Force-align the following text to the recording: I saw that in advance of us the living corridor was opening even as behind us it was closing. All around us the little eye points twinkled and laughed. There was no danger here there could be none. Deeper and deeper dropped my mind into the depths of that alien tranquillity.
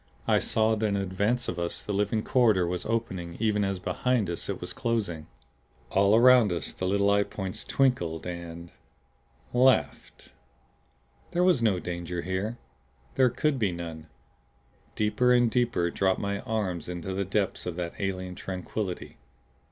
I 0.27 0.39
saw 0.39 0.73
that 0.75 0.87
in 0.87 0.95
advance 0.95 1.47
of 1.47 1.59
us 1.59 1.83
the 1.83 1.93
living 1.93 2.23
corridor 2.23 2.65
was 2.65 2.87
opening 2.87 3.37
even 3.39 3.63
as 3.63 3.77
behind 3.77 4.31
us 4.31 4.49
it 4.49 4.59
was 4.59 4.73
closing. 4.73 5.27
All 5.91 6.15
around 6.15 6.51
us 6.51 6.73
the 6.73 6.87
little 6.87 7.11
eye 7.11 7.21
points 7.21 7.63
twinkled 7.63 8.25
and 8.25 8.71
laughed. 9.53 10.29
There 11.33 11.43
was 11.43 11.61
no 11.61 11.77
danger 11.77 12.23
here 12.23 12.57
there 13.13 13.29
could 13.29 13.59
be 13.59 13.71
none. 13.71 14.07
Deeper 14.95 15.33
and 15.33 15.51
deeper 15.51 15.91
dropped 15.91 16.19
my 16.19 16.41
mind 16.47 16.89
into 16.89 17.13
the 17.13 17.23
depths 17.23 17.67
of 17.67 17.75
that 17.75 17.93
alien 17.99 18.33
tranquillity. 18.33 19.17